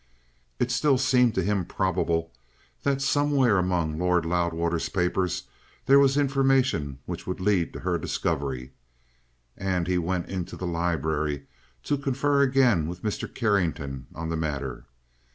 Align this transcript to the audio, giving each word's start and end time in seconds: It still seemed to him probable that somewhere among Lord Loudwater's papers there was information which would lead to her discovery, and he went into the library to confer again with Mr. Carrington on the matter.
It 0.57 0.71
still 0.71 0.97
seemed 0.97 1.35
to 1.35 1.43
him 1.43 1.63
probable 1.63 2.31
that 2.81 3.03
somewhere 3.03 3.59
among 3.59 3.99
Lord 3.99 4.25
Loudwater's 4.25 4.89
papers 4.89 5.43
there 5.85 5.99
was 5.99 6.17
information 6.17 6.97
which 7.05 7.27
would 7.27 7.39
lead 7.39 7.71
to 7.73 7.81
her 7.81 7.99
discovery, 7.99 8.71
and 9.55 9.85
he 9.85 9.99
went 9.99 10.27
into 10.27 10.57
the 10.57 10.65
library 10.65 11.45
to 11.83 11.99
confer 11.99 12.41
again 12.41 12.87
with 12.87 13.03
Mr. 13.03 13.31
Carrington 13.31 14.07
on 14.15 14.29
the 14.29 14.35
matter. 14.37 14.85